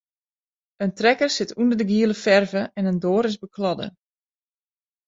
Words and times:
In 0.83 0.91
trekker 0.97 1.31
sit 1.33 1.55
ûnder 1.61 1.77
de 1.79 1.85
giele 1.91 2.15
ferve 2.25 2.61
en 2.77 2.89
in 2.91 3.01
doar 3.03 3.25
is 3.29 3.41
bekladde. 3.43 3.87